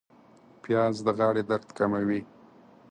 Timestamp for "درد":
1.49-1.69